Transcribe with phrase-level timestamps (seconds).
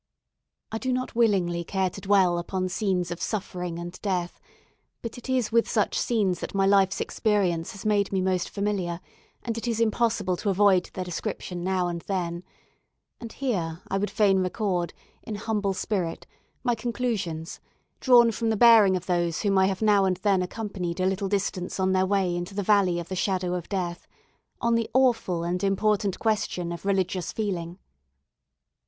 [0.71, 4.41] I do not willingly care to dwell upon scenes of suffering and death,
[5.03, 8.99] but it is with such scenes that my life's experience has made me most familiar,
[9.43, 12.43] and it is impossible to avoid their description now and then;
[13.19, 14.91] and here I would fain record,
[15.21, 16.25] in humble spirit,
[16.63, 17.59] my conclusions,
[17.99, 21.29] drawn from the bearing of those whom I have now and then accompanied a little
[21.29, 24.07] distance on their way into the Valley of the Shadow of Death,
[24.59, 27.77] on the awful and important question of religious feeling.